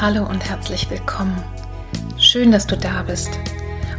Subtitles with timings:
[0.00, 1.40] Hallo und herzlich willkommen.
[2.18, 3.30] Schön, dass du da bist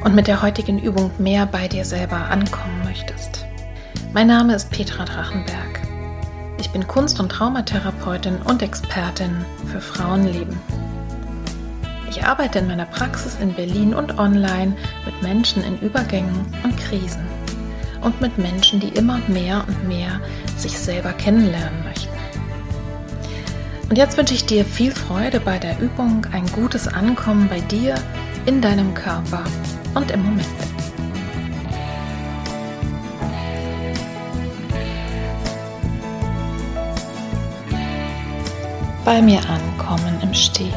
[0.04, 3.46] und mit der heutigen Übung mehr bei dir selber ankommen möchtest.
[4.14, 5.82] Mein Name ist Petra Drachenberg.
[6.60, 10.60] Ich bin Kunst- und Traumatherapeutin und Expertin für Frauenleben.
[12.10, 14.76] Ich arbeite in meiner Praxis in Berlin und online
[15.06, 17.26] mit Menschen in Übergängen und Krisen
[18.02, 20.20] und mit Menschen, die immer mehr und mehr
[20.58, 21.95] sich selber kennenlernen möchten.
[23.96, 27.96] Und jetzt wünsche ich dir viel Freude bei der Übung, ein gutes Ankommen bei dir,
[28.46, 29.46] in deinem Körper
[29.94, 30.46] und im Moment.
[39.06, 40.74] Bei mir ankommen im Stehen.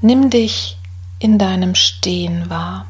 [0.00, 0.78] Nimm dich
[1.18, 2.86] in deinem Stehen wahr.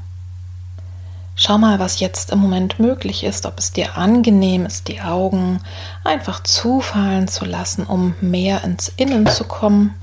[1.48, 5.62] Schau mal, was jetzt im Moment möglich ist, ob es dir angenehm ist, die Augen
[6.04, 9.94] einfach zufallen zu lassen, um mehr ins Innen zu kommen,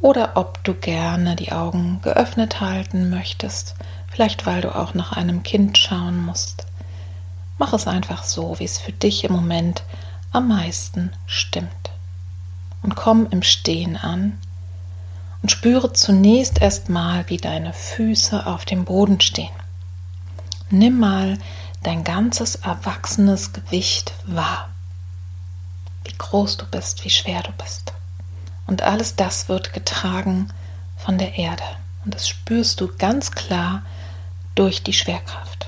[0.00, 3.76] oder ob du gerne die Augen geöffnet halten möchtest,
[4.10, 6.66] vielleicht weil du auch nach einem Kind schauen musst.
[7.58, 9.84] Mach es einfach so, wie es für dich im Moment
[10.32, 11.92] am meisten stimmt.
[12.82, 14.40] Und komm im Stehen an
[15.40, 19.50] und spüre zunächst erstmal, wie deine Füße auf dem Boden stehen.
[20.70, 21.38] Nimm mal
[21.82, 24.70] dein ganzes erwachsenes Gewicht wahr.
[26.04, 27.92] Wie groß du bist, wie schwer du bist.
[28.66, 30.48] Und alles das wird getragen
[30.96, 31.64] von der Erde.
[32.04, 33.82] Und das spürst du ganz klar
[34.54, 35.66] durch die Schwerkraft.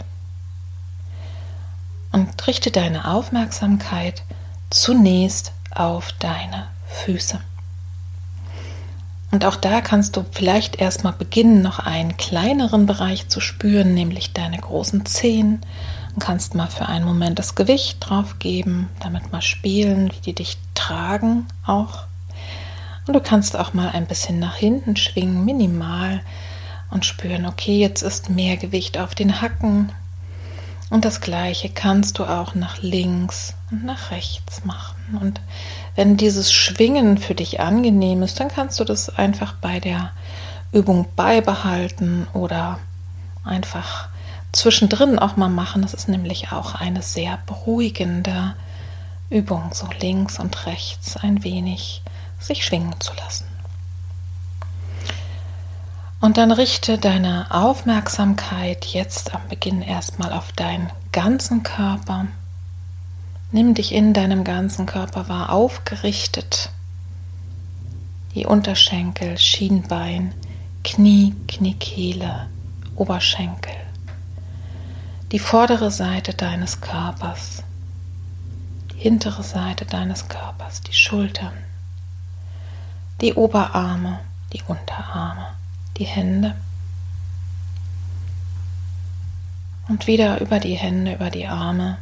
[2.12, 4.22] Und richte deine Aufmerksamkeit
[4.70, 7.40] zunächst auf deine Füße.
[9.36, 14.32] Und auch da kannst du vielleicht erstmal beginnen, noch einen kleineren Bereich zu spüren, nämlich
[14.32, 15.60] deine großen Zehen.
[16.14, 20.32] Und kannst mal für einen Moment das Gewicht drauf geben, damit mal spielen, wie die
[20.32, 22.06] dich tragen auch.
[23.06, 26.22] Und du kannst auch mal ein bisschen nach hinten schwingen, minimal,
[26.90, 29.92] und spüren, okay, jetzt ist mehr Gewicht auf den Hacken.
[30.88, 35.18] Und das gleiche kannst du auch nach links und nach rechts machen.
[35.20, 35.40] Und
[35.96, 40.12] wenn dieses Schwingen für dich angenehm ist, dann kannst du das einfach bei der
[40.72, 42.78] Übung beibehalten oder
[43.44, 44.08] einfach
[44.52, 45.82] zwischendrin auch mal machen.
[45.82, 48.54] Das ist nämlich auch eine sehr beruhigende
[49.28, 52.02] Übung, so links und rechts ein wenig
[52.38, 53.55] sich schwingen zu lassen.
[56.20, 62.26] Und dann richte deine Aufmerksamkeit jetzt am Beginn erstmal auf deinen ganzen Körper.
[63.52, 66.70] Nimm dich in deinem ganzen Körper wahr, aufgerichtet.
[68.34, 70.34] Die Unterschenkel, Schienbein,
[70.84, 72.48] Knie, Kniekehle,
[72.96, 73.74] Oberschenkel.
[75.32, 77.62] Die vordere Seite deines Körpers,
[78.92, 81.52] die hintere Seite deines Körpers, die Schultern,
[83.20, 84.20] die Oberarme,
[84.52, 85.48] die Unterarme,
[85.98, 86.54] die Hände.
[89.88, 91.98] Und wieder über die Hände, über die Arme,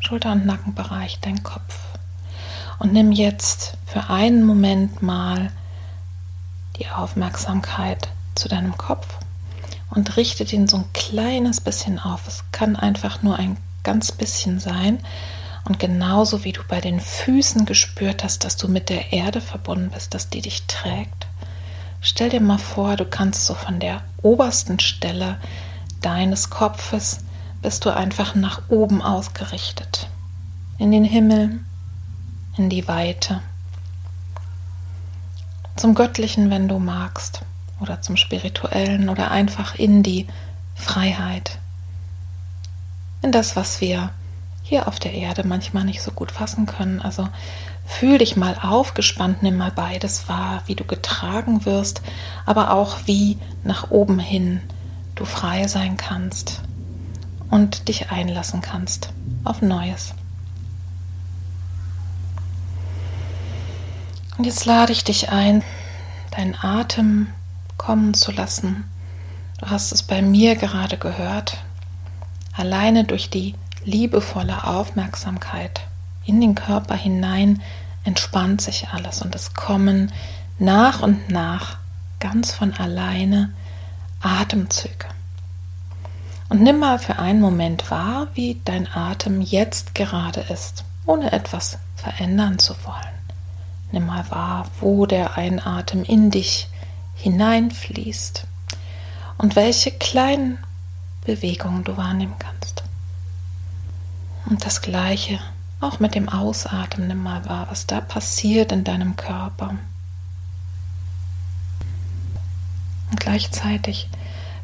[0.00, 1.78] Schulter- und Nackenbereich, dein Kopf.
[2.78, 5.52] Und nimm jetzt für einen Moment mal
[6.78, 9.06] die Aufmerksamkeit zu deinem Kopf
[9.90, 12.26] und richte den so ein kleines bisschen auf.
[12.26, 14.98] Es kann einfach nur ein ganz bisschen sein.
[15.64, 19.90] Und genauso wie du bei den Füßen gespürt hast, dass du mit der Erde verbunden
[19.90, 21.26] bist, dass die dich trägt,
[22.00, 25.38] stell dir mal vor, du kannst so von der obersten Stelle
[26.00, 27.20] deines Kopfes
[27.62, 30.08] bist du einfach nach oben ausgerichtet.
[30.78, 31.60] In den Himmel,
[32.56, 33.42] in die Weite.
[35.76, 37.42] Zum Göttlichen, wenn du magst,
[37.80, 40.26] oder zum Spirituellen oder einfach in die
[40.74, 41.58] Freiheit.
[43.22, 44.10] In das, was wir
[44.62, 47.00] hier auf der Erde manchmal nicht so gut fassen können.
[47.00, 47.28] Also
[47.90, 52.02] fühl dich mal aufgespannt, nimm mal beides wahr, wie du getragen wirst,
[52.46, 54.62] aber auch wie nach oben hin
[55.16, 56.62] du frei sein kannst
[57.50, 59.12] und dich einlassen kannst
[59.44, 60.14] auf Neues.
[64.38, 65.62] Und jetzt lade ich dich ein,
[66.34, 67.26] deinen Atem
[67.76, 68.88] kommen zu lassen.
[69.58, 71.58] Du hast es bei mir gerade gehört.
[72.56, 73.54] Alleine durch die
[73.84, 75.82] liebevolle Aufmerksamkeit
[76.24, 77.60] in den Körper hinein
[78.04, 80.12] entspannt sich alles und es kommen
[80.58, 81.78] nach und nach
[82.18, 83.52] ganz von alleine
[84.20, 85.06] Atemzüge.
[86.48, 91.78] Und nimm mal für einen Moment wahr, wie dein Atem jetzt gerade ist, ohne etwas
[91.96, 92.96] verändern zu wollen.
[93.92, 96.68] Nimm mal wahr, wo der Einatmen in dich
[97.14, 98.46] hineinfließt
[99.38, 100.58] und welche kleinen
[101.24, 102.82] Bewegungen du wahrnehmen kannst.
[104.46, 105.38] Und das gleiche
[105.80, 109.76] Auch mit dem Ausatmen nimm mal wahr, was da passiert in deinem Körper.
[113.10, 114.08] Und gleichzeitig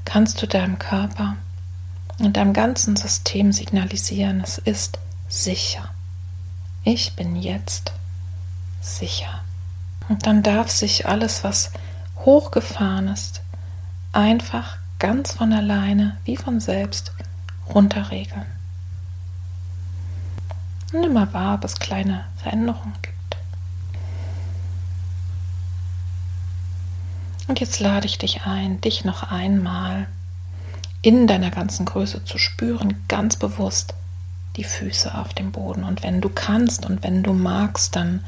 [0.04, 1.36] kannst du deinem Körper
[2.18, 4.98] und deinem ganzen System signalisieren, es ist
[5.28, 5.88] sicher.
[6.84, 7.92] Ich bin jetzt
[8.80, 9.40] sicher.
[10.08, 11.72] Und dann darf sich alles, was
[12.24, 13.40] hochgefahren ist,
[14.12, 17.12] einfach ganz von alleine, wie von selbst,
[17.68, 18.55] runterregeln.
[20.92, 23.16] Und immer wahr, ob es kleine Veränderungen gibt.
[27.48, 30.06] Und jetzt lade ich dich ein, dich noch einmal
[31.02, 33.94] in deiner ganzen Größe zu spüren, ganz bewusst
[34.56, 35.84] die Füße auf dem Boden.
[35.84, 38.24] Und wenn du kannst und wenn du magst, dann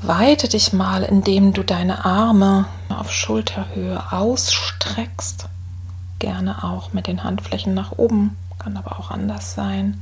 [0.00, 5.48] weite dich mal, indem du deine Arme auf Schulterhöhe ausstreckst.
[6.18, 10.00] Gerne auch mit den Handflächen nach oben, kann aber auch anders sein.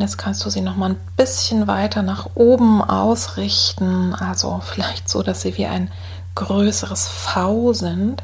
[0.00, 5.22] Jetzt kannst du sie noch mal ein bisschen weiter nach oben ausrichten, also vielleicht so,
[5.22, 5.90] dass sie wie ein
[6.34, 8.22] größeres V sind.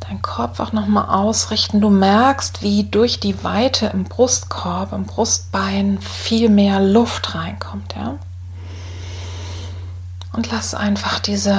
[0.00, 1.80] Dein Kopf auch noch mal ausrichten.
[1.80, 8.18] Du merkst, wie durch die Weite im Brustkorb, im Brustbein viel mehr Luft reinkommt, ja?
[10.32, 11.56] Und lass einfach diese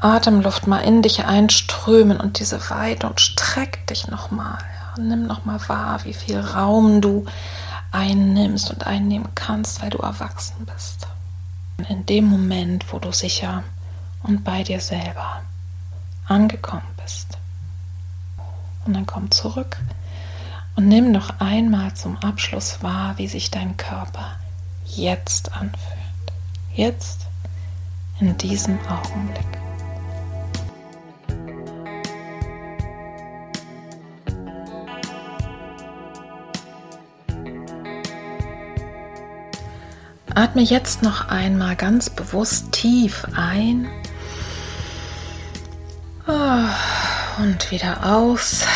[0.00, 4.58] Atemluft mal in dich einströmen und diese Weite und streck dich nochmal.
[4.58, 4.85] Ja.
[4.98, 7.26] Nimm nochmal wahr, wie viel Raum du
[7.92, 11.06] einnimmst und einnehmen kannst, weil du erwachsen bist.
[11.88, 13.62] In dem Moment, wo du sicher
[14.22, 15.42] und bei dir selber
[16.26, 17.38] angekommen bist.
[18.84, 19.78] Und dann komm zurück
[20.76, 24.36] und nimm noch einmal zum Abschluss wahr, wie sich dein Körper
[24.84, 25.96] jetzt anfühlt.
[26.74, 27.26] Jetzt
[28.20, 29.65] in diesem Augenblick.
[40.36, 43.88] Atme jetzt noch einmal ganz bewusst tief ein
[46.26, 46.68] ah,
[47.38, 48.66] und wieder aus.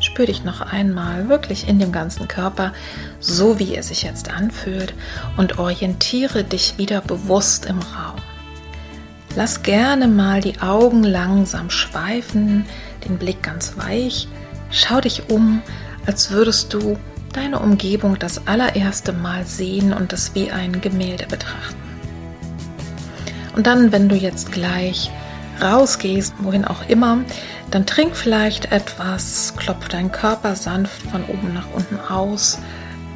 [0.00, 2.72] Spür dich noch einmal wirklich in dem ganzen Körper,
[3.20, 4.94] so wie er sich jetzt anfühlt
[5.36, 8.16] und orientiere dich wieder bewusst im Raum.
[9.36, 12.64] Lass gerne mal die Augen langsam schweifen,
[13.06, 14.26] den Blick ganz weich.
[14.70, 15.60] Schau dich um,
[16.06, 16.98] als würdest du
[17.32, 21.80] deine Umgebung das allererste Mal sehen und es wie ein Gemälde betrachten.
[23.56, 25.10] Und dann, wenn du jetzt gleich
[25.60, 27.18] rausgehst, wohin auch immer,
[27.70, 32.58] dann trink vielleicht etwas, klopf deinen Körper sanft von oben nach unten aus.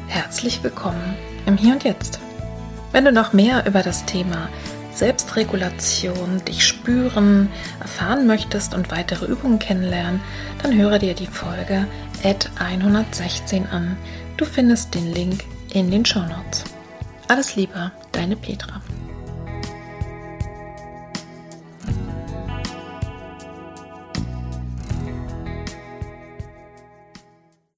[0.07, 1.15] Herzlich willkommen
[1.45, 2.19] im Hier und Jetzt.
[2.91, 4.49] Wenn du noch mehr über das Thema
[4.93, 7.49] Selbstregulation, dich spüren,
[7.79, 10.21] erfahren möchtest und weitere Übungen kennenlernen,
[10.63, 11.85] dann höre dir die Folge
[12.59, 13.97] 116 an.
[14.37, 15.43] Du findest den Link
[15.73, 16.63] in den Show Notes.
[17.27, 18.81] Alles Liebe, deine Petra.